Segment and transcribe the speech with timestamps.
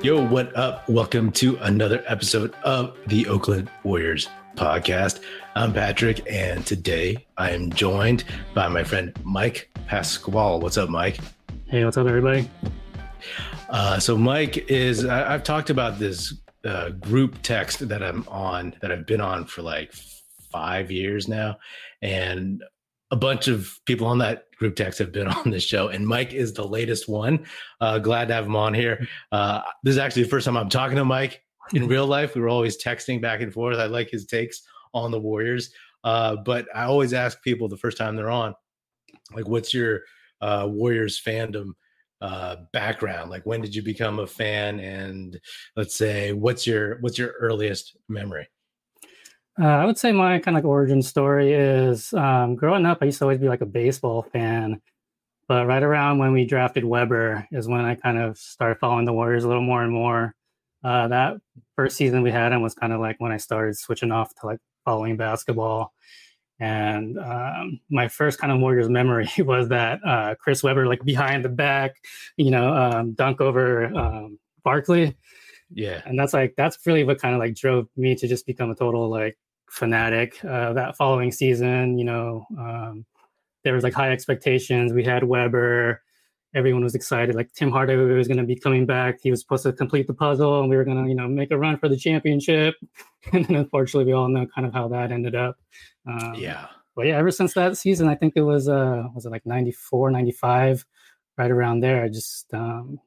[0.00, 0.88] Yo, what up?
[0.88, 5.22] Welcome to another episode of the Oakland Warriors podcast.
[5.56, 8.22] I'm Patrick, and today I am joined
[8.54, 10.60] by my friend Mike Pascual.
[10.60, 11.18] What's up, Mike?
[11.66, 12.48] Hey, what's up, everybody?
[13.68, 16.32] Uh, so, Mike is, I, have talked about this
[16.64, 19.92] uh, group text that I'm on, that I've been on for like
[20.52, 21.58] five years now.
[22.02, 22.62] And
[23.10, 26.32] a bunch of people on that group text have been on this show, and Mike
[26.32, 27.46] is the latest one.
[27.80, 29.06] Uh, glad to have him on here.
[29.32, 31.42] Uh, this is actually the first time I'm talking to Mike
[31.74, 32.34] in real life.
[32.34, 33.78] We were always texting back and forth.
[33.78, 34.62] I like his takes
[34.94, 35.70] on the Warriors,
[36.04, 38.54] uh, but I always ask people the first time they're on,
[39.34, 40.02] like, "What's your
[40.40, 41.72] uh, Warriors fandom?"
[42.20, 45.38] uh background like when did you become a fan and
[45.76, 48.44] let's say what's your what's your earliest memory
[49.60, 52.98] uh, I would say my kind of origin story is um, growing up.
[53.00, 54.80] I used to always be like a baseball fan,
[55.48, 59.12] but right around when we drafted Webber is when I kind of started following the
[59.12, 60.34] Warriors a little more and more.
[60.84, 61.36] Uh, that
[61.74, 64.46] first season we had him was kind of like when I started switching off to
[64.46, 65.92] like following basketball.
[66.60, 71.44] And um, my first kind of Warriors memory was that uh, Chris Webber, like behind
[71.44, 71.96] the back,
[72.36, 75.16] you know, um, dunk over um, Barkley.
[75.70, 76.00] Yeah.
[76.06, 78.74] And that's like, that's really what kind of like drove me to just become a
[78.74, 79.36] total like
[79.70, 80.42] fanatic.
[80.44, 83.04] Uh, that following season, you know, um,
[83.64, 84.92] there was like high expectations.
[84.92, 86.02] We had Webber.
[86.54, 87.34] Everyone was excited.
[87.34, 89.18] Like Tim Hardaway was going to be coming back.
[89.22, 91.50] He was supposed to complete the puzzle, and we were going to, you know, make
[91.50, 92.74] a run for the championship.
[93.32, 95.56] And then, unfortunately, we all know kind of how that ended up.
[96.06, 96.68] Um, yeah.
[96.94, 100.10] But yeah, ever since that season, I think it was uh was it like 94,
[100.10, 100.86] 95,
[101.36, 102.04] right around there.
[102.04, 102.98] I just um,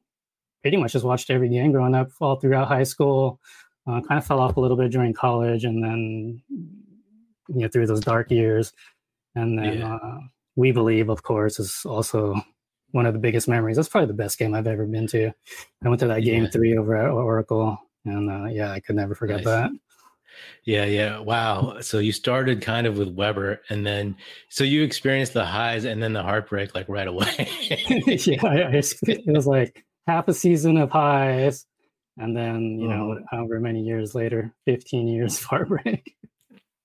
[0.62, 3.40] pretty much just watched every game growing up, all throughout high school.
[3.86, 6.42] Uh, kind of fell off a little bit during college, and then
[7.48, 8.72] you know through those dark years,
[9.34, 9.94] and then yeah.
[9.96, 10.18] uh,
[10.56, 12.40] we believe, of course, is also
[12.92, 13.76] one of the biggest memories.
[13.76, 15.32] That's probably the best game I've ever been to.
[15.84, 16.50] I went to that game yeah.
[16.50, 19.44] three over at Oracle, and uh, yeah, I could never forget nice.
[19.46, 19.70] that.
[20.64, 21.18] Yeah, yeah.
[21.18, 21.80] Wow.
[21.80, 24.16] So you started kind of with Webber, and then
[24.48, 27.48] so you experienced the highs and then the heartbreak like right away.
[28.06, 31.66] yeah, I, I, it was like half a season of highs,
[32.18, 33.24] and then you know mm-hmm.
[33.30, 36.14] however many years later 15 years of heartbreak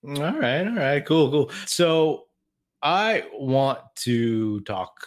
[0.08, 2.26] all right all right cool cool so
[2.82, 5.06] i want to talk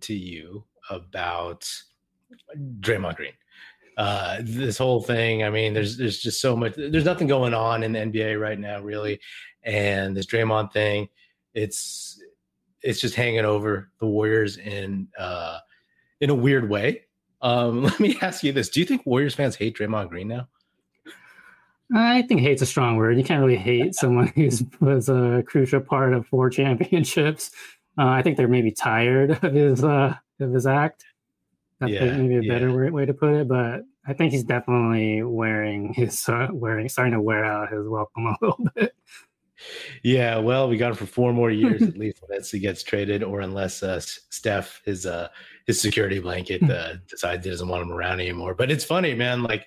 [0.00, 1.68] to you about
[2.80, 3.32] Draymond Green.
[3.96, 6.74] Uh, this whole thing, I mean, there's there's just so much.
[6.76, 9.20] There's nothing going on in the NBA right now, really,
[9.62, 11.08] and this Draymond thing,
[11.54, 12.22] it's
[12.82, 15.58] it's just hanging over the Warriors in uh,
[16.20, 17.02] in a weird way.
[17.42, 20.48] Um, let me ask you this: Do you think Warriors fans hate Draymond Green now?
[21.92, 23.18] I think hate's a strong word.
[23.18, 24.48] You can't really hate someone who
[24.80, 27.50] was a crucial part of four championships.
[27.98, 31.04] Uh, I think they're maybe tired of his uh, of his act.
[31.80, 32.90] That's yeah, maybe a better yeah.
[32.90, 37.20] way to put it, but I think he's definitely wearing his uh, wearing starting to
[37.20, 38.94] wear out his welcome a little bit.
[40.02, 43.22] Yeah, well, we got him for four more years at least unless he gets traded,
[43.22, 45.28] or unless uh, Steph, his uh,
[45.66, 48.54] his security blanket, uh, decides he doesn't want him around anymore.
[48.54, 49.42] But it's funny, man.
[49.42, 49.66] Like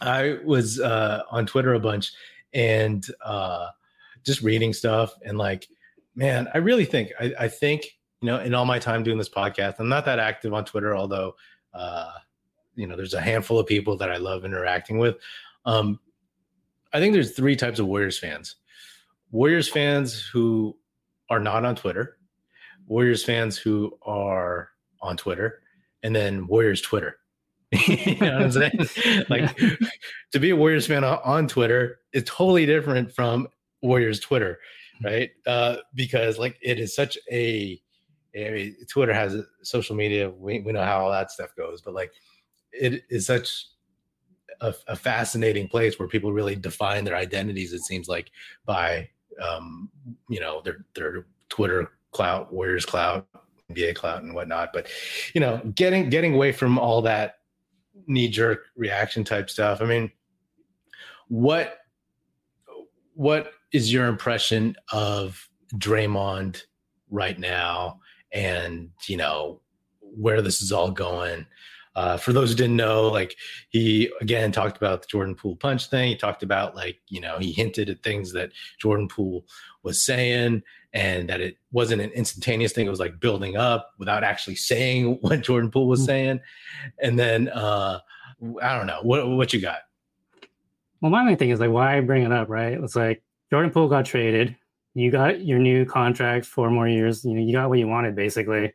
[0.00, 2.12] I was uh, on Twitter a bunch
[2.52, 3.68] and uh,
[4.24, 5.68] just reading stuff, and like,
[6.14, 7.84] man, I really think I, I think
[8.20, 10.96] you know, in all my time doing this podcast, I'm not that active on Twitter,
[10.96, 11.34] although
[11.74, 12.10] uh,
[12.76, 15.16] you know, there's a handful of people that I love interacting with.
[15.64, 16.00] Um,
[16.92, 18.56] I think there's three types of Warriors fans
[19.34, 20.76] Warriors fans who
[21.28, 22.18] are not on Twitter,
[22.86, 24.68] Warriors fans who are
[25.02, 25.60] on Twitter,
[26.04, 27.16] and then Warriors Twitter.
[27.72, 29.24] you know what I'm saying?
[29.28, 29.58] like
[30.30, 33.48] to be a Warriors fan on Twitter is totally different from
[33.82, 34.60] Warriors Twitter,
[35.02, 35.30] right?
[35.44, 37.82] Uh, because like it is such a,
[38.36, 40.30] I mean, Twitter has social media.
[40.30, 42.12] We, we know how all that stuff goes, but like
[42.70, 43.66] it is such
[44.60, 47.72] a, a, fascinating place where people really define their identities.
[47.72, 48.30] It seems like
[48.64, 49.08] by
[49.42, 49.90] um,
[50.28, 53.26] you know, their their Twitter clout, Warriors clout,
[53.70, 54.70] NBA clout, and whatnot.
[54.72, 54.88] But
[55.34, 57.36] you know, getting getting away from all that
[58.06, 59.80] knee jerk reaction type stuff.
[59.80, 60.10] I mean,
[61.28, 61.78] what
[63.14, 66.62] what is your impression of Draymond
[67.10, 68.00] right now?
[68.32, 69.60] And you know,
[70.00, 71.46] where this is all going.
[71.96, 73.36] Uh, for those who didn't know, like
[73.68, 76.08] he again talked about the Jordan Poole punch thing.
[76.08, 79.44] He talked about like you know he hinted at things that Jordan Poole
[79.84, 80.62] was saying,
[80.92, 82.86] and that it wasn't an instantaneous thing.
[82.86, 86.06] It was like building up without actually saying what Jordan Poole was mm-hmm.
[86.06, 86.40] saying.
[87.00, 88.00] And then uh,
[88.60, 89.78] I don't know what what you got.
[91.00, 92.72] Well, my main thing is like why bring it up, right?
[92.72, 94.56] It's like Jordan Poole got traded.
[94.94, 97.24] You got your new contract, four more years.
[97.24, 98.72] You know, you got what you wanted basically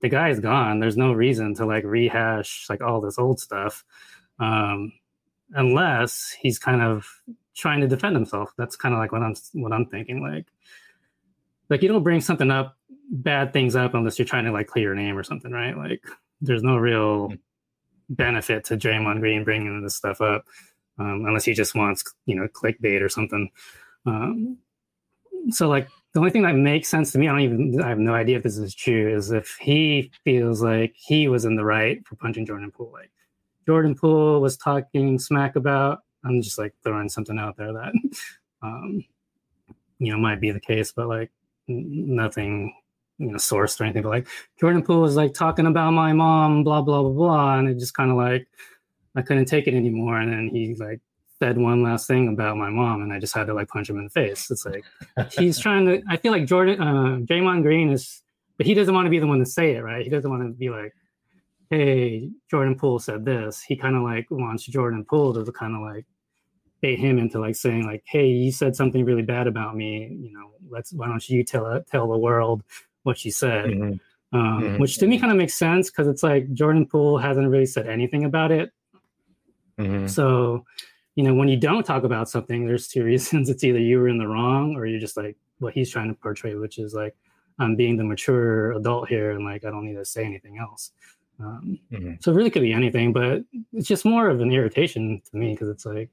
[0.00, 0.80] the guy is gone.
[0.80, 3.84] There's no reason to like rehash like all this old stuff,
[4.38, 4.92] um,
[5.52, 7.06] unless he's kind of
[7.54, 8.52] trying to defend himself.
[8.56, 10.22] That's kind of like what I'm what I'm thinking.
[10.22, 10.46] Like,
[11.68, 12.76] like you don't bring something up,
[13.10, 15.76] bad things up, unless you're trying to like clear your name or something, right?
[15.76, 16.02] Like,
[16.40, 17.34] there's no real hmm.
[18.08, 20.46] benefit to Draymond Green bringing this stuff up,
[20.98, 23.50] um, unless he just wants you know clickbait or something.
[24.06, 24.58] Um,
[25.50, 27.98] so like the only thing that makes sense to me, I don't even, I have
[27.98, 31.64] no idea if this is true, is if he feels like he was in the
[31.64, 32.90] right for punching Jordan Poole.
[32.92, 33.12] Like
[33.66, 37.92] Jordan Poole was talking smack about, I'm just like throwing something out there that,
[38.62, 39.04] um,
[39.98, 41.30] you know, might be the case, but like
[41.68, 42.74] nothing,
[43.18, 44.02] you know, sourced or anything.
[44.02, 44.28] But like
[44.58, 47.58] Jordan Poole was like talking about my mom, blah, blah, blah, blah.
[47.58, 48.48] And it just kind of like,
[49.14, 50.18] I couldn't take it anymore.
[50.18, 51.00] And then he like
[51.40, 53.96] said one last thing about my mom, and I just had to like punch him
[53.96, 54.50] in the face.
[54.50, 54.84] It's like
[55.32, 56.02] he's trying to.
[56.08, 58.22] I feel like Jordan, uh, Draymond Green is,
[58.58, 60.04] but he doesn't want to be the one to say it, right?
[60.04, 60.94] He doesn't want to be like,
[61.70, 65.80] "Hey, Jordan Poole said this." He kind of like wants Jordan Poole to kind of
[65.80, 66.04] like
[66.82, 70.14] bait him into like saying like, "Hey, you said something really bad about me.
[70.20, 72.62] You know, let's why don't you tell tell the world
[73.02, 73.94] what you said." Mm-hmm.
[74.32, 74.76] Um, mm-hmm.
[74.78, 77.88] Which to me kind of makes sense because it's like Jordan Poole hasn't really said
[77.88, 78.72] anything about it.
[79.78, 80.06] Mm-hmm.
[80.06, 80.66] So
[81.20, 83.50] you know, when you don't talk about something, there's two reasons.
[83.50, 86.14] It's either you were in the wrong or you're just like what he's trying to
[86.14, 87.14] portray, which is like,
[87.58, 90.92] I'm being the mature adult here and like I don't need to say anything else.
[91.38, 92.14] Um, mm-hmm.
[92.20, 93.42] So it really could be anything, but
[93.74, 96.08] it's just more of an irritation to me because it's like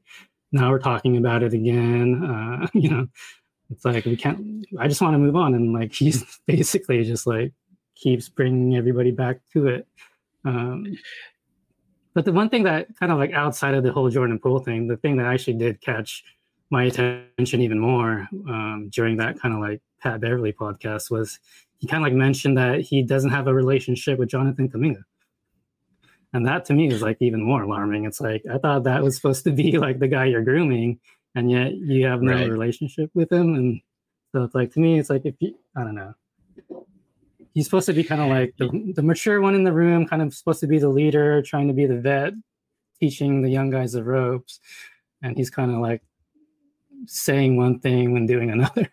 [0.51, 2.25] now we're talking about it again.
[2.25, 3.07] Uh, you know,
[3.69, 4.65] it's like we can't.
[4.77, 7.54] I just want to move on, and like he's basically just like
[7.95, 9.88] keeps bringing everybody back to it.
[10.44, 10.98] Um,
[12.17, 14.87] but the one thing that kind of like outside of the whole Jordan Poole thing,
[14.87, 16.23] the thing that actually did catch
[16.71, 21.37] my attention even more um, during that kind of like Pat Beverley podcast was
[21.77, 25.03] he kind of like mentioned that he doesn't have a relationship with Jonathan Kuminga.
[26.33, 28.05] And that to me is like even more alarming.
[28.05, 30.99] It's like I thought that was supposed to be like the guy you're grooming,
[31.35, 32.49] and yet you have no right.
[32.49, 33.53] relationship with him.
[33.53, 33.79] And
[34.31, 36.15] so it's like to me, it's like if you I don't know
[37.57, 40.21] he's supposed to be kind of like the, the mature one in the room, kind
[40.21, 42.33] of supposed to be the leader, trying to be the vet,
[43.00, 44.59] teaching the young guys the ropes.
[45.24, 46.04] And he's kind of like
[47.07, 48.88] saying one thing when doing another.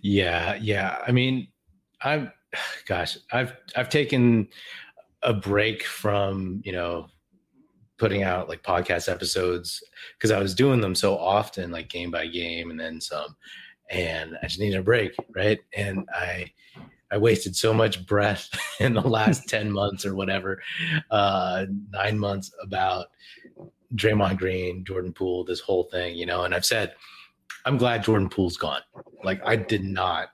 [0.00, 0.96] Yeah, yeah.
[1.06, 1.48] I mean,
[2.00, 2.32] I'm
[2.86, 4.48] gosh, I've I've taken
[5.22, 7.08] a break from, you know,
[7.98, 9.84] putting out like podcast episodes
[10.16, 13.36] because I was doing them so often, like game by game and then some.
[13.90, 15.60] And I just needed a break, right?
[15.76, 16.50] And I
[17.10, 20.62] I wasted so much breath in the last 10 months or whatever,
[21.10, 23.06] uh, nine months about
[23.94, 26.44] Draymond Green, Jordan Poole, this whole thing, you know.
[26.44, 26.94] And I've said,
[27.64, 28.82] I'm glad Jordan Poole's gone.
[29.22, 30.30] Like, I did not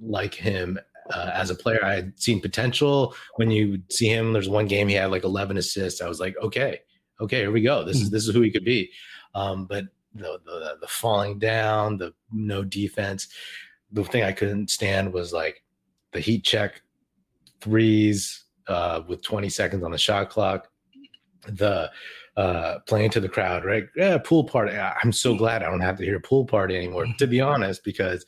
[0.00, 0.78] like him
[1.10, 1.84] uh, as a player.
[1.84, 4.32] I had seen potential when you see him.
[4.32, 6.00] There's one game he had like 11 assists.
[6.00, 6.80] I was like, okay,
[7.20, 7.84] okay, here we go.
[7.84, 8.14] This is hmm.
[8.14, 8.90] this is who he could be.
[9.34, 13.28] Um, but the, the the falling down, the no defense.
[13.92, 15.62] The thing I couldn't stand was like
[16.12, 16.82] the heat check
[17.60, 20.68] threes uh, with 20 seconds on the shot clock,
[21.46, 21.90] the
[22.36, 23.86] uh, playing to the crowd, right?
[23.96, 24.76] Yeah, pool party.
[24.76, 28.24] I'm so glad I don't have to hear pool party anymore, to be honest, because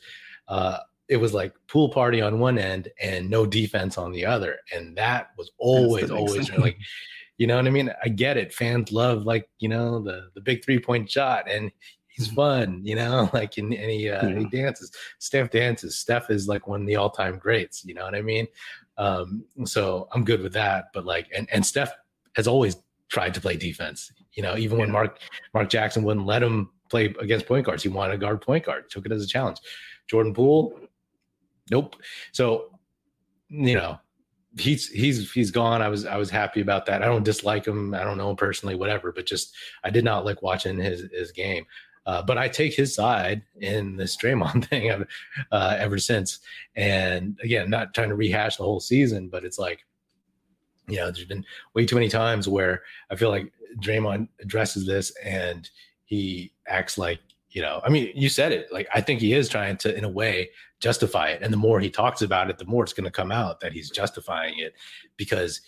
[0.49, 4.57] uh, it was like pool party on one end and no defense on the other,
[4.75, 6.77] and that was always, always like,
[7.37, 7.89] you know what I mean?
[8.03, 8.53] I get it.
[8.53, 11.71] Fans love like you know the the big three point shot, and
[12.11, 14.39] he's fun, you know, like and, and he uh, yeah.
[14.39, 14.91] he dances.
[15.19, 15.97] Steph dances.
[15.97, 17.83] Steph is like one of the all time greats.
[17.85, 18.47] You know what I mean?
[18.97, 20.85] Um, so I'm good with that.
[20.93, 21.93] But like, and and Steph
[22.35, 22.77] has always
[23.09, 24.11] tried to play defense.
[24.33, 24.85] You know, even yeah.
[24.85, 25.19] when Mark
[25.53, 28.89] Mark Jackson wouldn't let him play against point guards, he wanted to guard point guard.
[28.89, 29.57] Took it as a challenge.
[30.07, 30.77] Jordan Poole,
[31.69, 31.95] nope.
[32.31, 32.71] So
[33.49, 33.99] you know,
[34.57, 35.81] he's he's he's gone.
[35.81, 37.01] I was I was happy about that.
[37.01, 37.93] I don't dislike him.
[37.93, 39.11] I don't know him personally, whatever.
[39.11, 39.53] But just
[39.83, 41.65] I did not like watching his his game.
[42.05, 44.91] Uh, but I take his side in this Draymond thing
[45.51, 46.39] uh, ever since.
[46.75, 49.85] And again, not trying to rehash the whole season, but it's like,
[50.87, 55.11] you know, there's been way too many times where I feel like Draymond addresses this
[55.23, 55.69] and
[56.05, 57.19] he acts like
[57.51, 58.71] you know, I mean, you said it.
[58.71, 61.41] Like, I think he is trying to, in a way, justify it.
[61.41, 63.73] And the more he talks about it, the more it's going to come out that
[63.73, 64.73] he's justifying it
[65.17, 65.61] because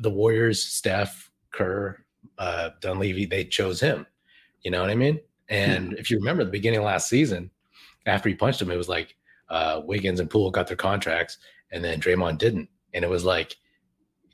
[0.00, 1.98] the Warriors, Steph, Kerr,
[2.38, 4.06] uh, Dunleavy, they chose him.
[4.66, 5.20] You know what I mean?
[5.48, 7.52] And if you remember the beginning of last season,
[8.04, 9.14] after he punched him, it was like
[9.48, 11.38] uh, Wiggins and Poole got their contracts,
[11.70, 12.68] and then Draymond didn't.
[12.92, 13.54] And it was like,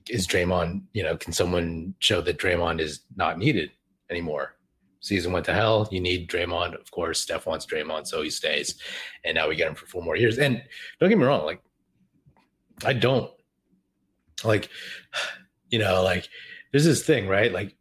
[0.08, 3.72] is Draymond, you know, can someone show that Draymond is not needed
[4.08, 4.54] anymore?
[5.00, 5.86] Season went to hell.
[5.92, 6.80] You need Draymond.
[6.80, 8.80] Of course, Steph wants Draymond, so he stays.
[9.26, 10.38] And now we get him for four more years.
[10.38, 10.62] And
[10.98, 11.60] don't get me wrong, like,
[12.86, 13.30] I don't
[14.44, 14.70] like,
[15.68, 16.26] you know, like,
[16.70, 17.52] there's this thing, right?
[17.52, 17.76] Like,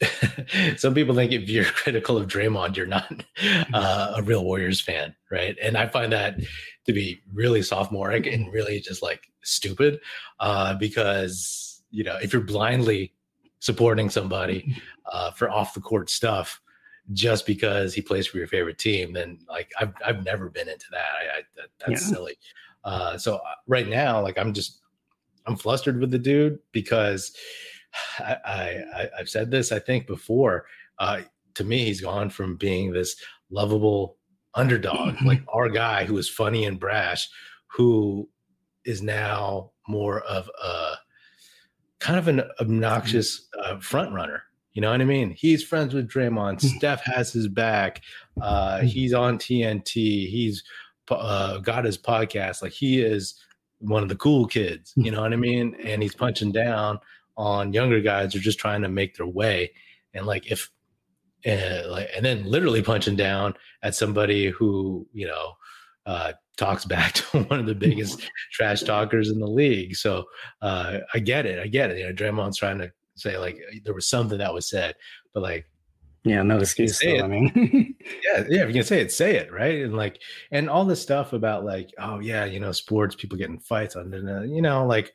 [0.76, 3.24] some people think if you're critical of Draymond, you're not
[3.72, 5.56] uh, a real Warriors fan, right?
[5.62, 6.38] And I find that
[6.86, 10.00] to be really sophomoric and really just like stupid,
[10.40, 13.12] uh, because you know if you're blindly
[13.60, 14.76] supporting somebody
[15.10, 16.60] uh, for off the court stuff
[17.12, 20.86] just because he plays for your favorite team, then like I've I've never been into
[20.90, 20.98] that.
[20.98, 22.14] I, I that, that's yeah.
[22.14, 22.38] silly.
[22.84, 24.80] Uh, so uh, right now, like I'm just
[25.46, 27.34] I'm flustered with the dude because
[28.18, 30.66] I, I I've said this I think before.
[30.98, 31.22] Uh,
[31.54, 33.16] to me, he's gone from being this
[33.50, 34.16] lovable
[34.54, 37.28] underdog, like our guy who is funny and brash,
[37.68, 38.28] who
[38.84, 40.94] is now more of a
[41.98, 44.42] kind of an obnoxious uh, front runner.
[44.72, 45.30] You know what I mean?
[45.30, 46.60] He's friends with Draymond.
[46.60, 48.02] Steph has his back.
[48.40, 50.28] Uh, he's on TNT.
[50.28, 50.62] He's
[51.10, 52.60] uh, got his podcast.
[52.60, 53.40] Like he is
[53.78, 54.92] one of the cool kids.
[54.96, 55.76] You know what I mean?
[55.82, 56.98] And he's punching down
[57.36, 59.72] on younger guys who are just trying to make their way.
[60.14, 60.70] And like if
[61.46, 65.52] uh, like and then literally punching down at somebody who you know
[66.06, 69.96] uh, talks back to one of the biggest trash talkers in the league.
[69.96, 70.24] So
[70.62, 71.58] uh, I get it.
[71.58, 71.98] I get it.
[71.98, 74.94] You know, Draymond's trying to say like there was something that was said,
[75.32, 75.66] but like
[76.26, 77.00] yeah, no excuse.
[77.02, 77.22] It.
[77.22, 78.62] I mean, yeah, yeah.
[78.62, 79.84] If you can say it, say it, right?
[79.84, 83.60] And like, and all this stuff about like, oh yeah, you know, sports, people getting
[83.60, 84.12] fights on,
[84.50, 85.12] you know, like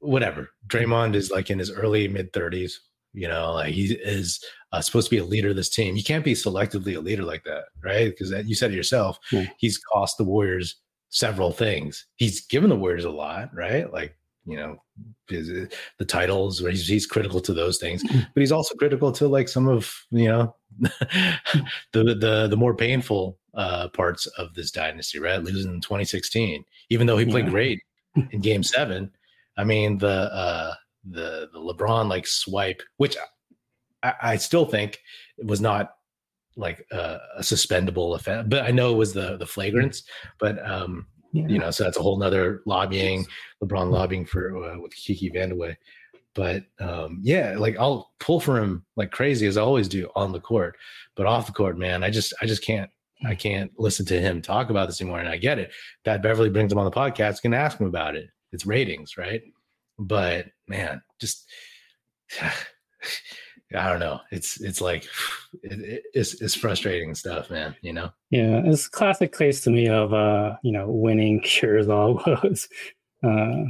[0.00, 0.50] whatever.
[0.66, 2.80] Draymond is like in his early mid thirties.
[3.12, 5.96] You know, like he is uh, supposed to be a leader of this team.
[5.96, 8.10] You can't be selectively a leader like that, right?
[8.10, 9.18] Because you said it yourself.
[9.58, 10.76] He's cost the Warriors
[11.10, 12.06] several things.
[12.16, 13.92] He's given the Warriors a lot, right?
[13.92, 14.82] Like you know
[15.28, 15.48] his,
[15.98, 19.48] the titles where he's, he's critical to those things but he's also critical to like
[19.48, 21.38] some of you know the
[21.92, 27.16] the the more painful uh parts of this dynasty right losing in 2016 even though
[27.16, 27.50] he played yeah.
[27.50, 27.80] great
[28.32, 29.10] in game seven
[29.56, 30.74] I mean the uh,
[31.08, 33.16] the the LeBron like swipe, which
[34.02, 35.00] I, I still think
[35.38, 35.94] it was not
[36.56, 40.02] like a, a, suspendable offense, but I know it was the the flagrants.
[40.38, 41.48] But um, yeah.
[41.48, 43.26] you know, so that's a whole nother lobbying.
[43.62, 45.76] LeBron lobbying for uh, with Kiki Vandeweghe.
[46.34, 50.32] But um, yeah, like I'll pull for him like crazy as I always do on
[50.32, 50.76] the court,
[51.16, 52.90] but off the court, man, I just I just can't
[53.24, 55.20] I can't listen to him talk about this anymore.
[55.20, 55.72] And I get it.
[56.04, 59.42] Pat Beverley brings him on the podcast, can ask him about it it's ratings, right?
[59.98, 61.46] But man, just
[63.74, 64.20] I don't know.
[64.30, 65.04] It's it's like
[65.62, 67.74] it, it's it's frustrating stuff, man.
[67.82, 68.10] You know.
[68.30, 72.68] Yeah, it's a classic case to me of uh, you know, winning cures all woes.
[73.22, 73.64] Uh,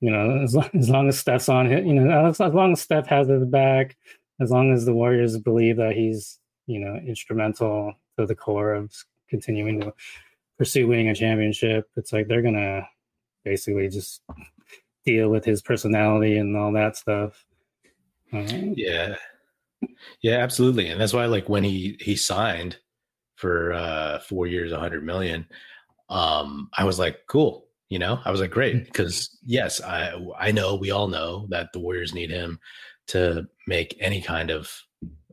[0.00, 2.72] you know, as long, as long as Steph's on it, you know, as, as long
[2.72, 3.96] as Steph has his back,
[4.40, 8.92] as long as the Warriors believe that he's you know instrumental to the core of
[9.28, 9.92] continuing to
[10.58, 12.86] pursue winning a championship, it's like they're gonna
[13.48, 14.22] basically just
[15.04, 17.44] deal with his personality and all that stuff.
[18.32, 19.16] Um, yeah,
[20.22, 22.76] yeah, absolutely, and that's why like when he he signed
[23.36, 25.46] for uh four years, a hundred million,
[26.10, 27.66] um, I was like, cool.
[27.88, 29.46] You know, I was like, great, because mm-hmm.
[29.46, 32.60] yes, I I know we all know that the Warriors need him
[33.08, 34.70] to make any kind of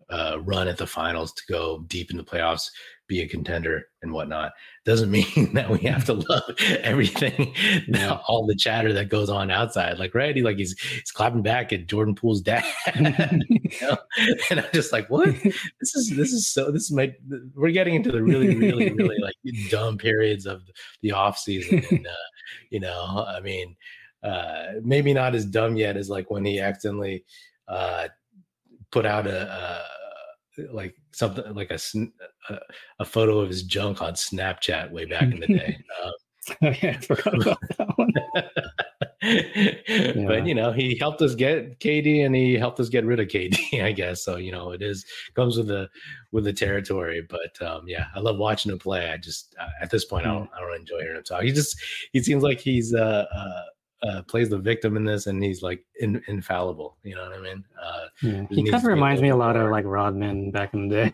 [0.10, 2.70] uh, run at the finals to go deep in the playoffs
[3.08, 4.54] be a contender and whatnot.
[4.84, 7.54] Doesn't mean that we have to love everything,
[7.88, 8.20] yeah.
[8.28, 10.00] all the chatter that goes on outside.
[10.00, 10.36] Like, right?
[10.36, 13.98] He, like he's he's clapping back at Jordan Poole's dad, you know?
[14.50, 15.30] and I'm just like, what?
[15.80, 16.72] This is this is so.
[16.72, 17.14] This is my.
[17.56, 19.36] We're getting into the really, really, really like
[19.70, 20.64] dumb periods of
[21.02, 22.28] the off season, and uh,
[22.70, 23.76] you know, I mean,
[24.24, 27.24] uh, maybe not as dumb yet as like when he accidentally
[27.68, 28.08] uh,
[28.96, 29.42] put out a,
[30.58, 31.80] a like something like a,
[32.50, 32.60] a,
[33.00, 35.78] a photo of his junk on Snapchat way back in the day.
[36.02, 36.12] Um,
[36.62, 38.14] oh, yeah, I forgot about that one.
[40.16, 40.28] yeah.
[40.28, 43.28] But you know, he helped us get KD, and he helped us get rid of
[43.28, 43.84] KD.
[43.84, 44.38] I guess so.
[44.38, 45.90] You know, it is comes with the
[46.32, 47.22] with the territory.
[47.30, 49.10] But um, yeah, I love watching him play.
[49.10, 51.44] I just uh, at this point, I don't I don't enjoy hearing him talk.
[51.44, 51.78] He just
[52.14, 53.62] he seems like he's uh, uh
[54.08, 56.98] uh, plays the victim in this, and he's like in, infallible.
[57.04, 57.64] You know what I mean?
[57.82, 58.46] Uh, yeah.
[58.50, 61.14] He kind of reminds me a lot of like Rodman back in the day.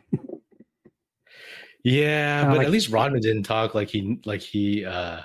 [1.83, 4.85] Yeah, but like, at least Rodman didn't talk like he like he.
[4.85, 5.21] uh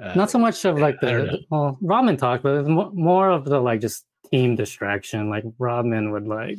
[0.00, 3.80] uh, not so much of like the well, Rodman talked, but more of the like
[3.80, 5.28] just team distraction.
[5.28, 6.56] Like Rodman would like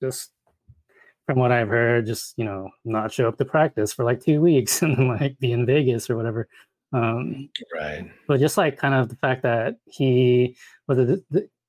[0.00, 0.30] just
[1.26, 4.40] from what I've heard, just you know, not show up to practice for like two
[4.40, 6.48] weeks and then like be in Vegas or whatever.
[6.92, 8.10] Um, right.
[8.26, 11.20] But just like kind of the fact that he was a,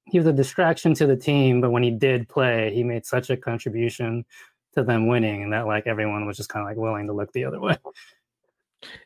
[0.06, 3.30] he was a distraction to the team, but when he did play, he made such
[3.30, 4.26] a contribution
[4.76, 7.32] to them winning, and that like everyone was just kind of like willing to look
[7.34, 7.78] the other way.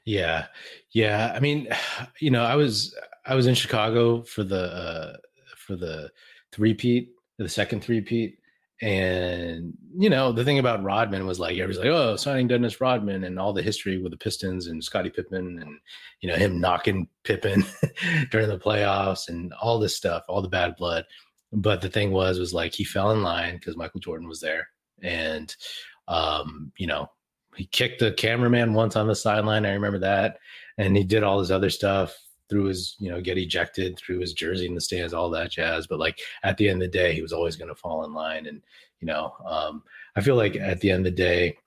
[0.05, 0.45] Yeah,
[0.91, 1.33] yeah.
[1.35, 1.67] I mean,
[2.19, 5.17] you know, I was I was in Chicago for the uh,
[5.57, 6.11] for the
[6.51, 8.37] three peat, the second three peat,
[8.81, 13.23] and you know, the thing about Rodman was like everybody's like, oh, signing Dennis Rodman
[13.23, 15.79] and all the history with the Pistons and Scottie Pippen and
[16.21, 17.63] you know him knocking Pippen
[18.31, 21.05] during the playoffs and all this stuff, all the bad blood.
[21.51, 24.67] But the thing was, was like he fell in line because Michael Jordan was there,
[25.01, 25.55] and
[26.07, 27.07] um, you know,
[27.55, 29.65] he kicked the cameraman once on the sideline.
[29.65, 30.37] I remember that,
[30.77, 32.17] and he did all this other stuff
[32.53, 35.87] through his, you know, get ejected through his jersey in the stands, all that jazz.
[35.87, 38.13] But like at the end of the day, he was always going to fall in
[38.13, 38.45] line.
[38.45, 38.61] And,
[38.99, 39.81] you know, um,
[40.15, 41.57] I feel like at the end of the day,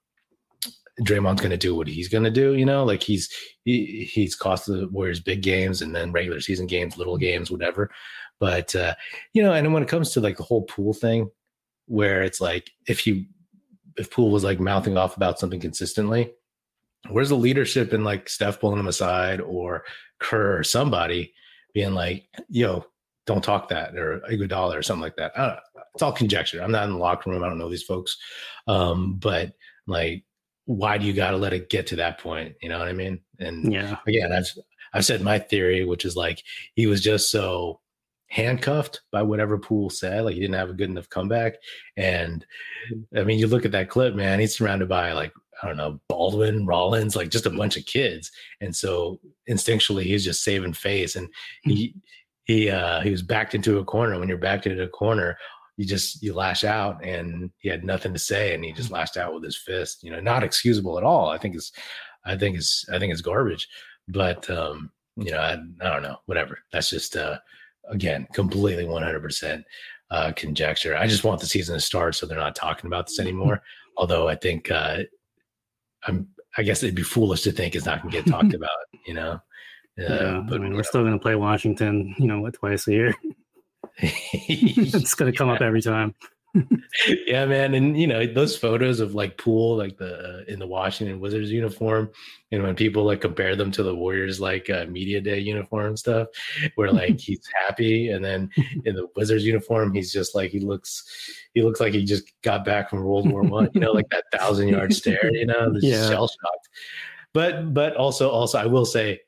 [1.00, 3.28] Draymond's going to do what he's going to do, you know, like he's,
[3.64, 7.90] he, he's cost the Warriors big games and then regular season games, little games, whatever.
[8.38, 8.94] But, uh,
[9.32, 11.30] you know, and when it comes to like the whole Poole thing,
[11.86, 13.24] where it's like, if you
[13.96, 16.32] if Poole was like mouthing off about something consistently,
[17.10, 19.84] where's the leadership in like Steph pulling him aside or
[20.18, 21.32] Kerr or somebody
[21.74, 22.84] being like, yo,
[23.26, 25.32] don't talk that or Iguodala or something like that.
[25.94, 26.62] It's all conjecture.
[26.62, 27.42] I'm not in the locker room.
[27.42, 28.16] I don't know these folks.
[28.66, 29.52] Um, but
[29.86, 30.24] like,
[30.66, 32.54] why do you got to let it get to that point?
[32.62, 33.20] You know what I mean?
[33.38, 34.50] And yeah, again, I've,
[34.92, 36.42] I've said my theory, which is like,
[36.74, 37.80] he was just so
[38.28, 40.24] handcuffed by whatever Poole said.
[40.24, 41.54] Like he didn't have a good enough comeback.
[41.96, 42.44] And
[43.16, 45.32] I mean, you look at that clip, man, he's surrounded by like
[45.62, 48.30] I don't know, Baldwin, Rollins, like just a bunch of kids.
[48.60, 51.16] And so instinctually he's just saving face.
[51.16, 51.28] And
[51.62, 51.94] he
[52.44, 54.18] he uh he was backed into a corner.
[54.18, 55.36] When you're backed into a corner,
[55.76, 59.16] you just you lash out and he had nothing to say and he just lashed
[59.16, 60.02] out with his fist.
[60.02, 61.28] You know, not excusable at all.
[61.28, 61.72] I think it's
[62.24, 63.68] I think it's I think it's garbage.
[64.08, 66.58] But um, you know, I, I don't know, whatever.
[66.72, 67.38] That's just uh
[67.88, 69.62] again completely 100%
[70.10, 70.96] uh conjecture.
[70.96, 73.62] I just want the season to start so they're not talking about this anymore.
[73.96, 74.98] Although I think uh
[76.04, 76.28] I'm
[76.58, 78.70] I guess it'd be foolish to think it's not going to get talked about,
[79.06, 79.40] you know.
[79.98, 82.86] Uh, yeah, but I mean, we're still going to play Washington, you know, what twice
[82.86, 83.14] a year.
[83.98, 86.14] it's going to come up every time.
[87.26, 90.66] Yeah, man, and you know those photos of like Poole, like the uh, in the
[90.66, 92.10] Washington Wizards uniform,
[92.52, 96.28] and when people like compare them to the Warriors like uh, media day uniform stuff,
[96.74, 98.50] where like he's happy, and then
[98.84, 101.04] in the Wizards uniform, he's just like he looks,
[101.54, 104.24] he looks like he just got back from World War One, you know, like that
[104.32, 106.08] thousand yard stare, you know, yeah.
[106.08, 106.68] shell shocked.
[107.32, 109.20] But but also also I will say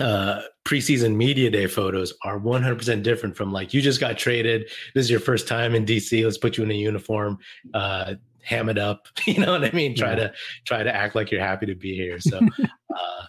[0.00, 5.04] uh, preseason media day photos are 100% different from like you just got traded this
[5.04, 7.38] is your first time in dc let's put you in a uniform
[7.72, 10.16] uh ham it up you know what i mean try yeah.
[10.16, 10.32] to
[10.64, 12.38] try to act like you're happy to be here so
[12.96, 13.22] uh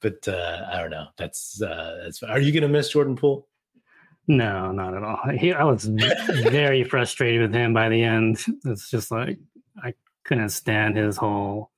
[0.00, 3.48] but uh i don't know that's uh that's are you gonna miss jordan poole
[4.26, 5.84] no not at all he, i was
[6.42, 9.38] very frustrated with him by the end it's just like
[9.82, 11.70] i couldn't stand his whole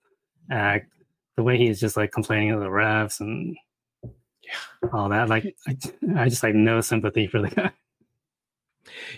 [0.50, 0.90] act
[1.36, 3.56] the way he's just like complaining to the refs and.
[4.92, 5.28] All that.
[5.28, 5.76] Like, I,
[6.16, 7.72] I just like no sympathy for the guy.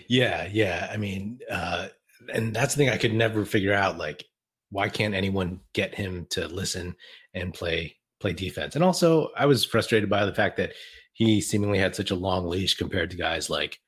[0.07, 0.89] Yeah, yeah.
[0.91, 1.87] I mean, uh,
[2.33, 3.97] and that's the thing I could never figure out.
[3.97, 4.25] Like,
[4.71, 6.95] why can't anyone get him to listen
[7.33, 8.75] and play play defense?
[8.75, 10.73] And also, I was frustrated by the fact that
[11.13, 13.79] he seemingly had such a long leash compared to guys like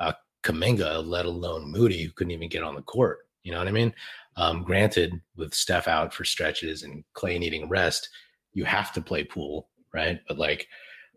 [0.00, 3.20] uh, Kuminga, let alone Moody, who couldn't even get on the court.
[3.42, 3.94] You know what I mean?
[4.36, 8.08] Um, granted, with Steph out for stretches and Clay needing rest,
[8.54, 10.20] you have to play Poole, right?
[10.28, 10.66] But like,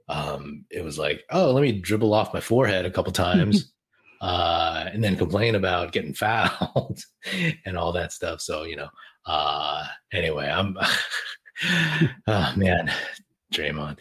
[0.08, 3.74] um, it was like, oh, let me dribble off my forehead a couple times,
[4.22, 7.00] uh, and then complain about getting fouled
[7.66, 8.42] and all that stuff.
[8.42, 8.90] So you know,
[9.26, 10.78] uh, anyway, I'm,
[12.28, 12.92] oh man,
[13.54, 14.00] Draymond.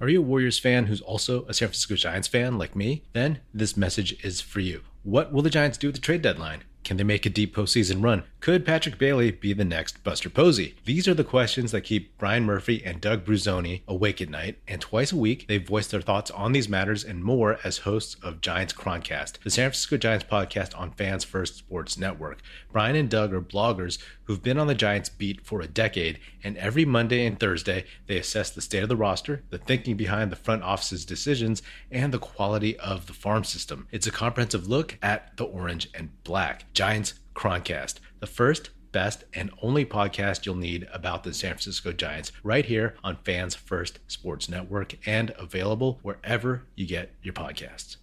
[0.00, 3.04] Are you a Warriors fan who's also a San Francisco Giants fan like me?
[3.12, 4.80] Then this message is for you.
[5.02, 6.62] What will the Giants do at the trade deadline?
[6.90, 8.24] Can they make a deep postseason run?
[8.40, 10.74] Could Patrick Bailey be the next Buster Posey?
[10.86, 14.80] These are the questions that keep Brian Murphy and Doug Bruzzone awake at night, and
[14.80, 18.40] twice a week they voice their thoughts on these matters and more as hosts of
[18.40, 22.40] Giants Chroncast, the San Francisco Giants podcast on Fans First Sports Network.
[22.72, 26.56] Brian and Doug are bloggers who've been on the Giants beat for a decade, and
[26.56, 30.36] every Monday and Thursday they assess the state of the roster, the thinking behind the
[30.36, 33.86] front office's decisions, and the quality of the farm system.
[33.92, 36.64] It's a comprehensive look at the orange and black.
[36.80, 42.32] Giants Chroncast, the first best and only podcast you'll need about the San Francisco Giants
[42.42, 47.98] right here on Fans First Sports Network and available wherever you get your podcasts.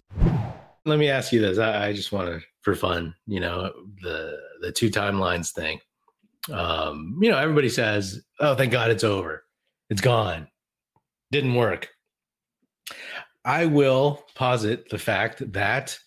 [0.84, 1.58] Let me ask you this.
[1.58, 5.80] I, I just want to, for fun, you know, the the two timelines thing.
[6.52, 9.42] Um, you know, everybody says, "Oh, thank God it's over.
[9.90, 10.46] It's gone.
[11.32, 11.88] Didn't work."
[13.44, 15.98] I will posit the fact that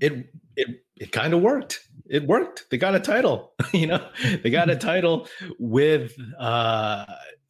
[0.00, 2.66] it it it kind of worked it worked.
[2.70, 3.52] They got a title.
[3.72, 4.08] you know,
[4.42, 5.28] they got a title
[5.58, 7.04] with uh,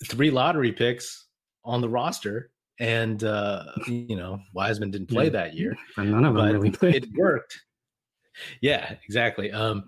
[0.04, 1.26] three lottery picks
[1.64, 5.30] on the roster, and uh, you know, Wiseman didn't play yeah.
[5.30, 5.76] that year.
[5.96, 7.04] And none of them really played.
[7.04, 7.58] It worked.
[8.60, 9.50] Yeah, exactly.
[9.50, 9.84] Um,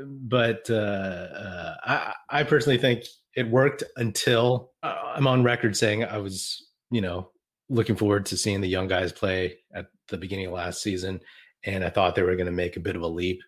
[0.00, 3.04] but uh, uh, I, I personally think
[3.36, 7.30] it worked until uh, I'm on record saying I was, you know,
[7.68, 11.20] looking forward to seeing the young guys play at the beginning of last season,
[11.64, 13.40] and I thought they were going to make a bit of a leap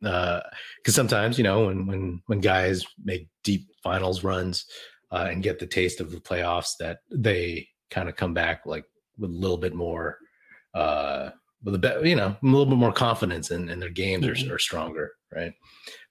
[0.00, 0.42] because
[0.88, 4.64] uh, sometimes you know when when when guys make deep finals runs
[5.12, 8.84] uh, and get the taste of the playoffs that they kind of come back like
[9.18, 10.18] with a little bit more
[10.74, 11.30] uh
[11.64, 14.50] with a bit you know a little bit more confidence and, in their games mm-hmm.
[14.50, 15.52] are, are stronger right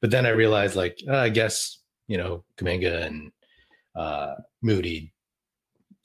[0.01, 3.31] but then i realized like uh, i guess you know Kuminga and
[3.95, 5.13] uh moody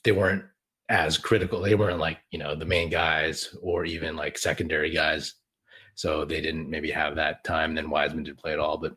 [0.05, 0.45] they weren't
[0.91, 5.37] as critical they weren't like you know the main guys or even like secondary guys
[6.01, 7.75] so they didn't maybe have that time.
[7.75, 8.97] Then Wiseman did play at all, but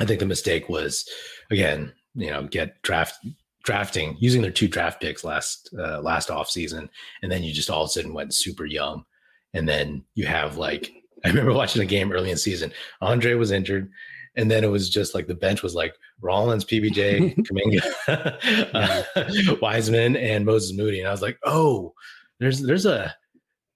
[0.00, 1.08] I think the mistake was
[1.50, 3.24] again, you know, get draft
[3.62, 6.90] drafting using their two draft picks last uh, last off season,
[7.22, 9.04] and then you just all of a sudden went super young,
[9.52, 10.90] and then you have like
[11.24, 12.72] I remember watching a game early in season.
[13.00, 13.92] Andre was injured,
[14.36, 17.36] and then it was just like the bench was like Rollins, PBJ,
[18.08, 21.94] Kuminga, uh, Wiseman, and Moses Moody, and I was like, oh,
[22.40, 23.14] there's there's a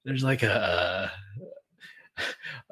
[0.04, 1.10] there's like a,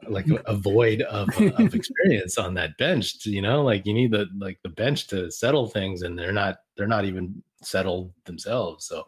[0.08, 4.10] like a, void of, of experience on that bench to, you know like you need
[4.10, 8.86] the like the bench to settle things and they're not they're not even settled themselves.
[8.86, 9.06] So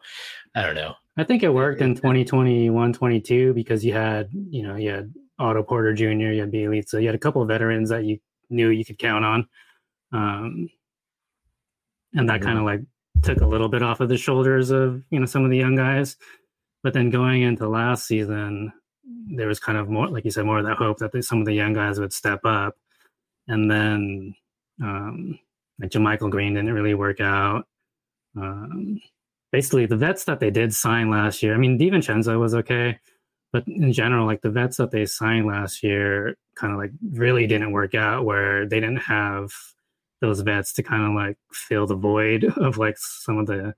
[0.54, 0.94] i don't know.
[1.16, 5.62] I think it worked in 2021 22 because you had you know you had otto
[5.62, 8.18] porter jr you had Bjelica, so you had a couple of veterans that you
[8.50, 9.48] knew you could count on
[10.12, 10.68] um
[12.14, 12.80] and that kind of like
[13.22, 15.74] took a little bit off of the shoulders of you know some of the young
[15.74, 16.16] guys
[16.82, 18.72] but then going into last season
[19.30, 21.46] there was kind of more, like you said, more of that hope that some of
[21.46, 22.74] the young guys would step up.
[23.46, 24.34] And then
[24.82, 25.38] um,
[25.80, 27.66] like JaMychal Green didn't really work out.
[28.36, 29.00] Um,
[29.52, 32.98] basically, the vets that they did sign last year, I mean, DiVincenzo was okay,
[33.52, 37.46] but in general, like the vets that they signed last year kind of like really
[37.46, 39.50] didn't work out where they didn't have
[40.20, 43.74] those vets to kind of like fill the void of like some of the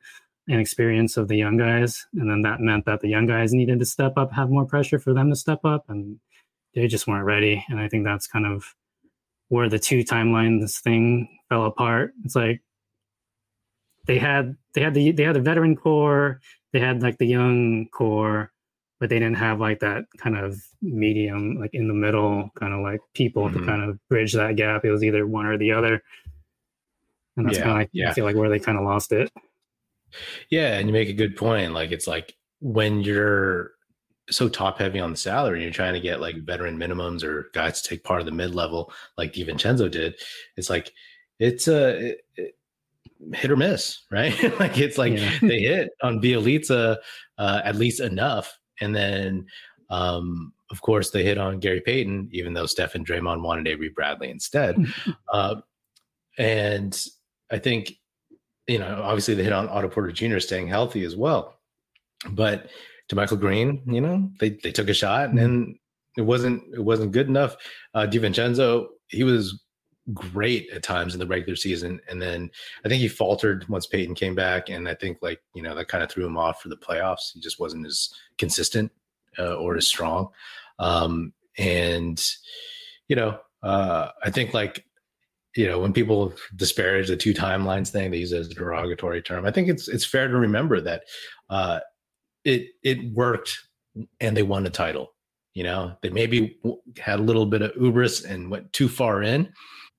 [0.48, 2.06] inexperience of the young guys.
[2.14, 4.98] And then that meant that the young guys needed to step up, have more pressure
[4.98, 6.18] for them to step up, and
[6.74, 7.64] they just weren't ready.
[7.68, 8.74] And I think that's kind of
[9.48, 12.12] where the two timelines thing fell apart.
[12.24, 12.62] It's like
[14.06, 16.40] they had they had the they had the veteran core,
[16.72, 18.52] they had like the young core,
[19.00, 22.80] but they didn't have like that kind of medium, like in the middle, kind of
[22.80, 23.60] like people mm-hmm.
[23.60, 24.84] to kind of bridge that gap.
[24.84, 26.02] It was either one or the other.
[27.36, 28.10] And that's yeah, kind of like yeah.
[28.10, 29.32] I feel like where they kind of lost it.
[30.50, 31.72] Yeah, and you make a good point.
[31.72, 33.72] Like it's like when you're
[34.28, 37.50] so top heavy on the salary and you're trying to get like veteran minimums or
[37.54, 40.14] guys to take part of the mid level like DiVincenzo did,
[40.56, 40.92] it's like
[41.38, 42.54] it's a it, it,
[43.32, 44.34] hit or miss, right?
[44.60, 45.38] like it's like yeah.
[45.40, 46.98] they hit on Bjelica
[47.38, 49.46] uh, at least enough, and then
[49.90, 53.88] um, of course they hit on Gary Payton, even though Steph and Draymond wanted Avery
[53.88, 54.76] Bradley instead.
[55.32, 55.56] uh,
[56.38, 56.98] and
[57.50, 57.94] I think
[58.70, 60.38] you know, obviously they hit on Otto Porter Jr.
[60.38, 61.58] staying healthy as well.
[62.30, 62.70] But
[63.10, 65.76] JaMychal Green, you know, they they took a shot and
[66.16, 67.56] it wasn't it wasn't good enough.
[67.94, 69.60] Uh DiVincenzo, he was
[70.12, 72.00] great at times in the regular season.
[72.08, 72.50] And then
[72.84, 74.68] I think he faltered once Payton came back.
[74.68, 77.32] And I think like, you know, that kind of threw him off for the playoffs.
[77.32, 78.90] He just wasn't as consistent
[79.38, 80.28] uh, or as strong.
[80.78, 82.22] Um, and,
[83.08, 84.84] you know, uh, I think like
[85.56, 89.20] you know when people disparage the two timelines thing they use it as a derogatory
[89.20, 91.02] term i think it's it's fair to remember that
[91.48, 91.80] uh
[92.44, 93.58] it it worked
[94.20, 95.12] and they won the title
[95.54, 96.56] you know they maybe
[96.98, 99.52] had a little bit of ubris and went too far in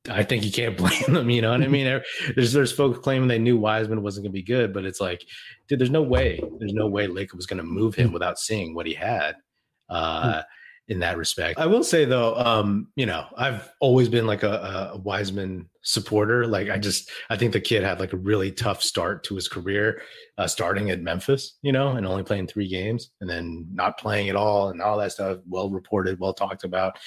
[0.09, 1.85] i think you can't blame them you know what i mean
[2.35, 5.25] there's there's folks claiming they knew wiseman wasn't going to be good but it's like
[5.67, 8.73] dude there's no way there's no way Lacob was going to move him without seeing
[8.73, 9.35] what he had
[9.89, 10.41] uh
[10.91, 11.57] in that respect.
[11.57, 16.45] I will say though, um, you know, I've always been like a, a, Wiseman supporter.
[16.45, 19.47] Like I just, I think the kid had like a really tough start to his
[19.47, 20.01] career,
[20.37, 24.27] uh, starting at Memphis, you know, and only playing three games and then not playing
[24.27, 25.37] at all and all that stuff.
[25.47, 26.97] Well reported, well talked about.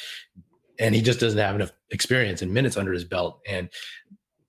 [0.79, 3.41] And he just doesn't have enough experience and minutes under his belt.
[3.47, 3.69] And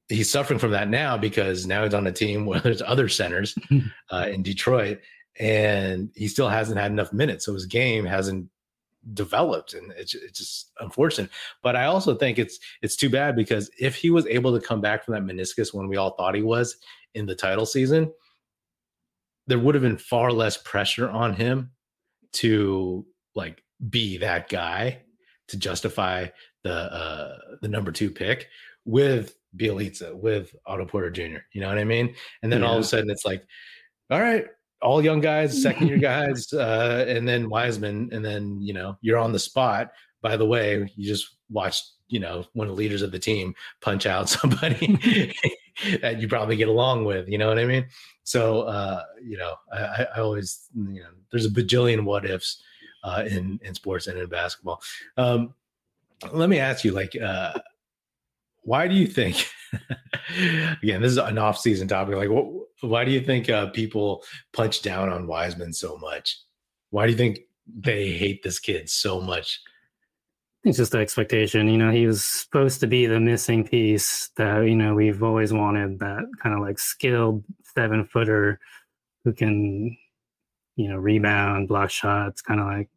[0.10, 3.58] he's suffering from that now because now he's on a team where there's other centers
[4.12, 5.00] uh, in Detroit,
[5.40, 7.46] and he still hasn't had enough minutes.
[7.46, 8.50] So his game hasn't
[9.14, 11.30] developed, and it's, it's just unfortunate.
[11.62, 14.82] But I also think it's it's too bad because if he was able to come
[14.82, 16.78] back from that meniscus when we all thought he was
[17.14, 18.12] in the title season,
[19.48, 21.72] there would have been far less pressure on him
[22.34, 25.02] to like be that guy
[25.48, 26.28] to justify
[26.64, 28.48] the uh the number two pick
[28.86, 31.40] with Bjelica, with Otto Porter Jr.
[31.54, 32.16] You know what I mean?
[32.44, 32.68] And then yeah.
[32.68, 33.46] all of a sudden it's like,
[34.10, 34.46] all right,
[34.82, 39.18] all young guys, second year guys, uh, and then Wiseman, and then you know you're
[39.18, 39.92] on the spot.
[40.22, 43.54] By the way, you just watched you know one of the leaders of the team
[43.82, 45.34] punch out somebody
[46.02, 47.28] that you probably get along with.
[47.28, 47.88] You know what I mean?
[48.24, 52.62] So uh, you know, I, I always you know there's a bajillion what ifs
[53.06, 54.82] uh, in in sports and in basketball.
[55.16, 55.54] Um,
[56.34, 57.54] let me ask you, like, uh,
[58.64, 59.46] why do you think?
[60.82, 62.16] again, this is an off-season topic.
[62.16, 62.46] Like, what,
[62.82, 66.40] why do you think uh, people punch down on Wiseman so much?
[66.90, 69.62] Why do you think they hate this kid so much?
[70.64, 71.68] It's just the expectation.
[71.68, 75.54] You know, he was supposed to be the missing piece that you know we've always
[75.54, 76.00] wanted.
[76.00, 77.44] That kind of like skilled
[77.76, 78.60] seven footer
[79.24, 79.96] who can,
[80.76, 82.90] you know, rebound, block shots, kind of like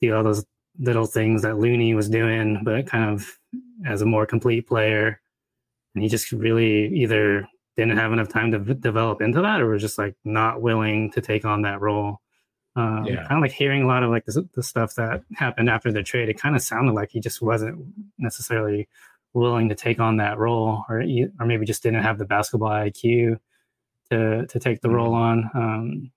[0.00, 0.44] do all those
[0.78, 3.38] little things that Looney was doing, but kind of
[3.86, 5.20] as a more complete player.
[5.94, 9.70] And he just really either didn't have enough time to v- develop into that or
[9.70, 12.18] was just like not willing to take on that role.
[12.76, 13.26] Um, yeah.
[13.26, 16.02] Kind of like hearing a lot of like the, the stuff that happened after the
[16.02, 17.84] trade, it kind of sounded like he just wasn't
[18.18, 18.88] necessarily
[19.32, 21.02] willing to take on that role or,
[21.40, 23.38] or maybe just didn't have the basketball IQ
[24.10, 24.96] to, to take the mm-hmm.
[24.96, 25.50] role on.
[25.54, 26.12] Um,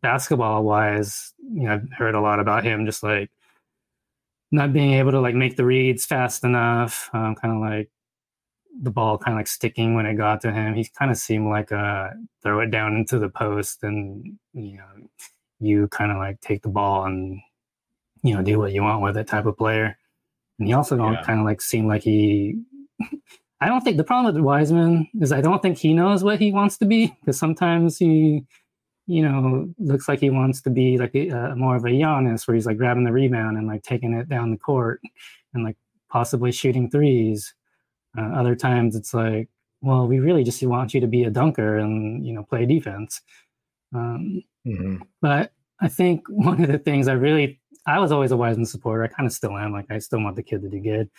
[0.00, 3.30] basketball wise, you know, I've heard a lot about him just like
[4.50, 7.90] not being able to like make the reads fast enough, um, kind of like
[8.80, 10.74] the ball kind of like sticking when it got to him.
[10.74, 15.08] He kind of seemed like a throw it down into the post and you know
[15.60, 17.40] you kind of like take the ball and
[18.22, 19.96] you know do what you want with it type of player.
[20.58, 21.22] And he also don't yeah.
[21.22, 22.60] kind of like seem like he.
[23.60, 26.50] I don't think the problem with Wiseman is I don't think he knows what he
[26.50, 28.44] wants to be because sometimes he
[29.06, 32.46] you know, looks like he wants to be like a, uh, more of a Giannis,
[32.46, 35.00] where he's like grabbing the rebound and like taking it down the court
[35.54, 35.76] and like
[36.08, 37.54] possibly shooting threes.
[38.16, 39.48] Uh, other times it's like,
[39.80, 43.20] well, we really just want you to be a dunker and you know play defense.
[43.94, 44.96] Um, mm-hmm.
[45.20, 49.02] But I think one of the things I really, I was always a Wiseman supporter.
[49.02, 49.72] I kind of still am.
[49.72, 51.10] Like I still want the kid to do good.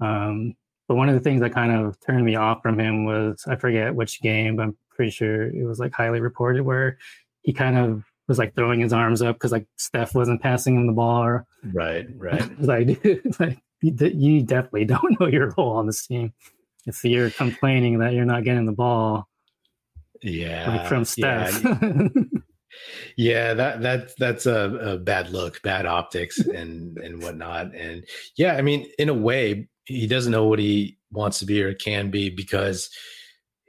[0.00, 0.56] Um,
[0.88, 3.54] but one of the things that kind of turned me off from him was I
[3.54, 6.98] forget which game, but I'm pretty sure it was like highly reported where
[7.40, 10.86] he kind of was like throwing his arms up because like Steph wasn't passing him
[10.86, 11.22] the ball.
[11.22, 12.60] Or, right, right.
[12.60, 13.02] like,
[13.40, 16.34] like you definitely don't know your role on this team
[16.84, 19.26] if you're complaining that you're not getting the ball.
[20.22, 21.64] Yeah, like from Steph.
[21.64, 22.02] Yeah.
[23.16, 28.04] yeah that that that's a, a, bad look bad optics and and whatnot and
[28.36, 31.74] yeah i mean in a way he doesn't know what he wants to be or
[31.74, 32.88] can be because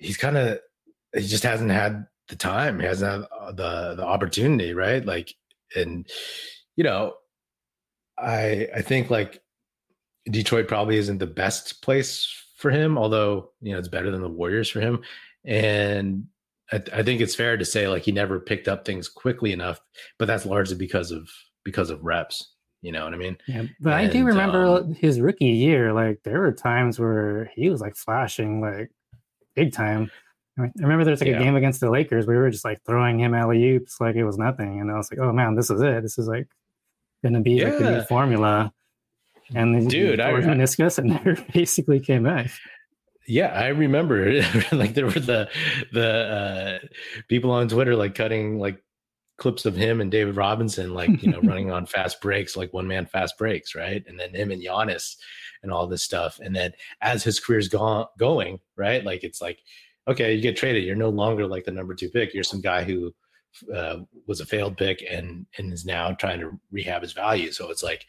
[0.02, 0.60] he's kind of
[1.14, 2.80] he just hasn't had the time.
[2.80, 5.06] He hasn't had uh, the the opportunity, right?
[5.06, 5.36] Like,
[5.76, 6.08] and
[6.76, 7.14] you know,
[8.18, 9.42] I I think like
[10.30, 14.30] Detroit probably isn't the best place for him, although you know it's better than the
[14.30, 15.02] Warriors for him.
[15.44, 16.28] And
[16.72, 19.82] I, I think it's fair to say like he never picked up things quickly enough,
[20.18, 21.30] but that's largely because of
[21.64, 22.54] because of reps.
[22.82, 23.38] You know what I mean?
[23.48, 25.94] Yeah, but and, I do remember um, his rookie year.
[25.94, 28.90] Like there were times where he was like flashing like
[29.56, 30.10] big time.
[30.64, 31.40] I remember there's like yeah.
[31.40, 32.28] a game against the Lakers.
[32.28, 35.12] We were just like throwing him alley oops like it was nothing, and I was
[35.12, 36.02] like, "Oh man, this is it.
[36.02, 36.48] This is like
[37.24, 37.66] going to be yeah.
[37.70, 38.74] like the new formula."
[39.54, 42.52] And then dude, I meniscus and never basically came back.
[43.28, 45.50] Yeah, I remember like there were the
[45.92, 46.88] the uh,
[47.28, 48.82] people on Twitter like cutting like
[49.38, 52.88] clips of him and David Robinson like you know running on fast breaks like one
[52.88, 55.16] man fast breaks right and then him and Giannis
[55.64, 59.60] and all this stuff and then as his career's gone going right like it's like
[60.08, 60.84] okay, you get traded.
[60.84, 62.34] You're no longer like the number two pick.
[62.34, 63.14] You're some guy who
[63.74, 67.52] uh, was a failed pick and and is now trying to rehab his value.
[67.52, 68.06] So it's like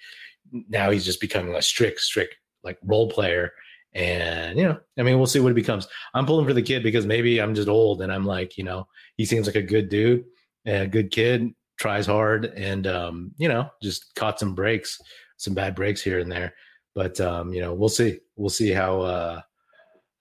[0.68, 3.52] now he's just becoming a strict, strict like role player.
[3.94, 5.86] And you know, I mean, we'll see what he becomes.
[6.14, 8.86] I'm pulling for the kid because maybe I'm just old and I'm like, you know,
[9.16, 10.24] he seems like a good dude,
[10.64, 14.98] and a good kid, tries hard, and um, you know, just caught some breaks,
[15.36, 16.54] some bad breaks here and there.
[16.94, 18.20] But um, you know, we'll see.
[18.36, 19.40] We'll see how uh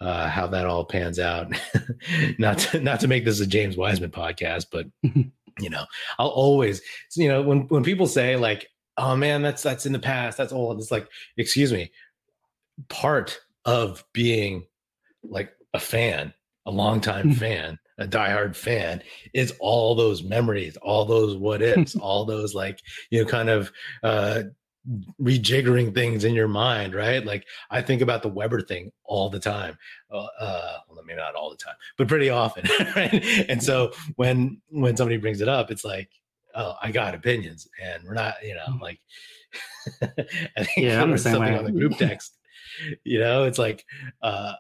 [0.02, 1.48] uh, how that all pans out.
[2.38, 5.86] not to, not to make this a James Wiseman podcast, but you know,
[6.20, 6.82] I'll always
[7.16, 10.38] you know when when people say like oh man, that's that's in the past.
[10.38, 10.80] That's old.
[10.80, 11.92] It's like, excuse me,
[12.90, 14.66] part of being
[15.24, 16.34] like a fan,
[16.66, 17.36] a longtime hmm.
[17.36, 19.02] fan, a diehard fan,
[19.34, 23.72] is all those memories, all those what ifs, all those like you know, kind of
[24.04, 24.44] uh
[25.22, 27.24] rejiggering things in your mind, right?
[27.26, 29.78] Like I think about the Webber thing all the time.
[30.10, 30.28] Uh,
[30.90, 33.46] well, maybe not all the time, but pretty often, right?
[33.50, 36.10] And so when when somebody brings it up, it's like,
[36.56, 38.82] oh, I got opinions, and we're not, you know, mm.
[38.82, 39.00] like
[40.02, 41.58] I think yeah, there was something way.
[41.58, 42.38] on the group text.
[43.04, 43.86] You know, it's like,
[44.22, 44.54] uh,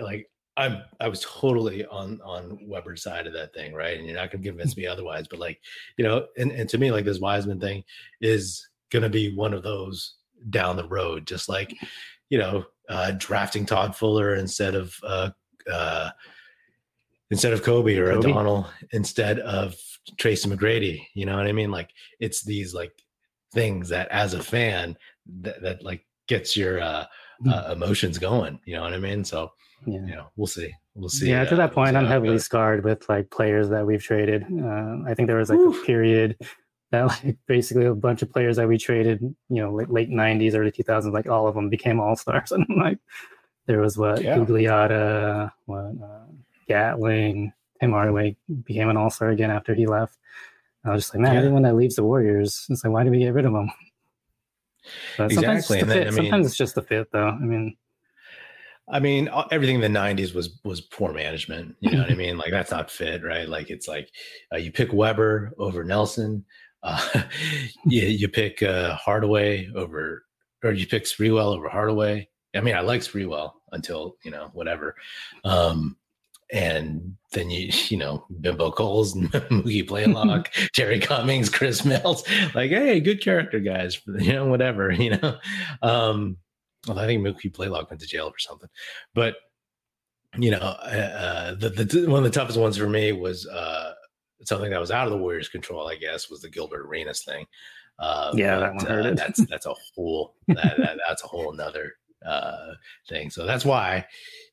[0.00, 3.96] like I'm I was totally on on Webber's side of that thing, right?
[3.96, 5.26] And you're not gonna convince me otherwise.
[5.28, 5.60] But like,
[5.96, 7.84] you know, and, and to me, like this Wiseman thing
[8.20, 10.16] is gonna be one of those
[10.50, 11.74] down the road, just like,
[12.28, 15.30] you know, uh drafting Todd Fuller instead of uh
[15.70, 16.10] uh
[17.30, 18.30] instead of Kobe or Kobe.
[18.30, 19.74] Adonal instead of
[20.18, 21.06] Tracy McGrady.
[21.14, 21.70] You know what I mean?
[21.70, 22.92] Like it's these like
[23.52, 24.96] things that as a fan
[25.40, 27.06] that, that like gets your uh,
[27.40, 27.50] hmm.
[27.50, 28.60] uh, emotions going.
[28.64, 29.24] You know what I mean?
[29.24, 29.50] So
[29.86, 30.00] yeah.
[30.06, 30.72] you know, we'll see.
[30.94, 31.30] We'll see.
[31.30, 34.42] Yeah, to that point, I'm heavily scarred with like players that we've traded.
[34.42, 35.82] Uh, I think there was like Oof.
[35.82, 36.36] a period
[36.90, 40.54] that like basically a bunch of players that we traded, you know, late, late 90s,
[40.54, 42.52] early 2000s, like all of them became all stars.
[42.52, 42.98] And like
[43.66, 44.36] there was what yeah.
[44.36, 46.26] Gugliotta, what uh,
[46.68, 50.18] Gatling, Tim Hardaway became an all star again after he left.
[50.84, 51.40] I was just like, man, yeah.
[51.40, 53.70] anyone that leaves the Warriors, it's like, why do we get rid of them?
[55.18, 55.80] But exactly.
[55.80, 57.28] Sometimes, then, I mean, sometimes it's just the fit, though.
[57.28, 57.76] I mean,
[58.88, 61.76] I mean, everything in the '90s was was poor management.
[61.80, 62.36] You know what I mean?
[62.38, 63.48] Like that's not fit, right?
[63.48, 64.10] Like it's like
[64.52, 66.44] uh, you pick Webber over Nelson,
[66.82, 67.22] uh,
[67.84, 70.24] you you pick uh, Hardaway over,
[70.62, 72.28] or you pick Sprewell over Hardaway.
[72.54, 74.96] I mean, I like Sprewell until you know whatever.
[75.44, 75.96] Um,
[76.52, 83.00] and then you you know Bimbo Coles, Mookie Blaylock, Terry Cummings, Chris Mills, like hey,
[83.00, 85.38] good character guys, you know whatever, you know.
[85.82, 86.36] Um,
[86.86, 88.68] well, I think Mookie Blaylock went to jail or something,
[89.14, 89.36] but
[90.38, 93.92] you know, uh, uh, the, the one of the toughest ones for me was uh,
[94.44, 95.88] something that was out of the Warriors' control.
[95.88, 97.46] I guess was the Gilbert Arenas thing.
[97.98, 101.26] Uh, yeah, but, that one hurt uh, That's that's a whole that, that, that's a
[101.26, 101.92] whole another
[102.26, 102.72] uh,
[103.08, 103.30] thing.
[103.30, 104.06] So that's why,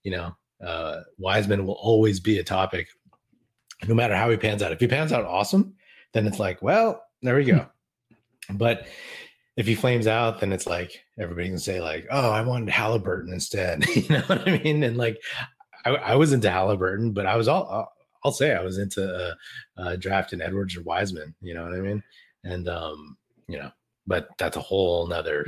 [0.04, 2.88] you know, uh, Wiseman will always be a topic,
[3.88, 4.72] no matter how he pans out.
[4.72, 5.76] If he pans out awesome,
[6.14, 7.68] then it's like, well, there we go.
[8.52, 8.88] but
[9.56, 13.34] if he flames out, then it's like everybody can say like, "Oh, I wanted Halliburton
[13.34, 14.84] instead." you know what I mean?
[14.84, 15.22] And like,
[15.86, 17.92] I, I was into Halliburton, but I was all
[18.24, 19.34] I'll, say I was into uh,
[19.78, 21.36] uh, drafting Edwards or Wiseman.
[21.42, 22.04] You know what I mean?
[22.44, 23.72] And um, you know,
[24.06, 25.46] but that's a whole another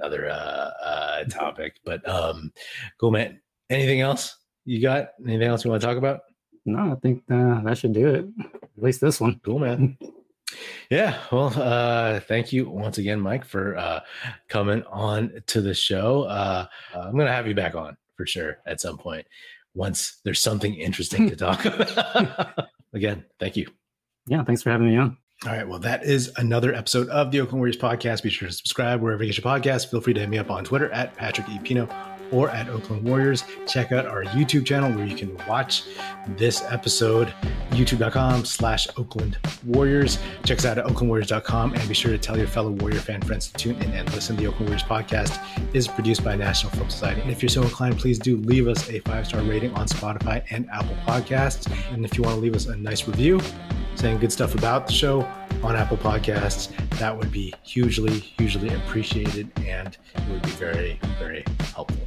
[0.00, 1.76] another uh, uh, topic.
[1.84, 2.52] But um,
[2.98, 3.40] cool, man
[3.70, 5.10] anything else you got?
[5.24, 6.20] Anything else you want to talk about?
[6.64, 8.26] No, I think uh, that should do it.
[8.52, 9.40] At least this one.
[9.44, 9.96] Cool, man.
[10.90, 11.18] yeah.
[11.30, 14.00] Well, uh, thank you once again, Mike, for uh,
[14.48, 16.24] coming on to the show.
[16.24, 19.26] Uh, I'm going to have you back on for sure at some point
[19.76, 21.28] once there's something interesting hmm.
[21.28, 22.68] to talk about.
[22.94, 23.68] again, thank you.
[24.26, 24.42] Yeah.
[24.42, 25.16] Thanks for having me on.
[25.44, 25.68] All right.
[25.68, 28.22] Well, that is another episode of the Oakland Warriors podcast.
[28.22, 29.90] Be sure to subscribe wherever you get your podcast.
[29.90, 31.58] Feel free to hit me up on Twitter at Patrick E.
[31.58, 31.86] Pino
[32.32, 33.44] or at Oakland Warriors.
[33.66, 35.84] Check out our YouTube channel where you can watch
[36.36, 37.32] this episode,
[37.70, 40.18] youtube.com slash Oakland Warriors.
[40.44, 43.48] Check us out at oaklandwarriors.com and be sure to tell your fellow Warrior fan friends
[43.48, 44.36] to tune in and listen.
[44.36, 45.40] The Oakland Warriors podcast
[45.74, 47.20] is produced by National Film Society.
[47.20, 50.68] And if you're so inclined, please do leave us a five-star rating on Spotify and
[50.70, 51.70] Apple Podcasts.
[51.92, 53.40] And if you want to leave us a nice review
[53.96, 55.22] saying good stuff about the show
[55.62, 61.44] on Apple Podcasts, that would be hugely, hugely appreciated and it would be very, very
[61.74, 62.06] helpful.